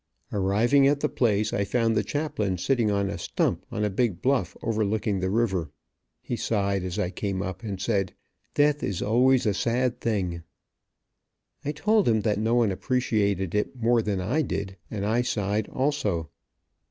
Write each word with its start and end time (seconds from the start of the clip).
Arriving 0.33 0.87
at 0.87 0.99
the 1.01 1.07
placed 1.07 1.53
I 1.53 1.63
found 1.63 1.95
the 1.95 2.03
chaplain 2.03 2.57
sitting 2.57 2.89
on 2.89 3.07
a 3.07 3.19
stump, 3.19 3.67
on 3.71 3.85
a 3.85 3.89
big 3.91 4.19
bluff 4.19 4.57
overlooking 4.63 5.19
the 5.19 5.29
river. 5.29 5.69
He 6.23 6.35
sighed 6.35 6.83
as 6.83 6.97
I 6.97 7.11
came 7.11 7.43
up 7.43 7.61
and 7.61 7.79
said: 7.79 8.15
"Death 8.55 8.81
is 8.81 9.03
always 9.03 9.45
a 9.45 9.53
sad 9.53 9.99
thing." 10.01 10.41
I 11.63 11.71
told 11.73 12.07
him 12.07 12.21
that 12.21 12.39
no 12.39 12.55
one 12.55 12.71
appreciated 12.71 13.53
it 13.53 13.75
more 13.75 14.01
than 14.01 14.19
I 14.19 14.41
did, 14.41 14.75
and 14.89 15.05
I 15.05 15.21
sighed 15.21 15.67
also. 15.69 16.31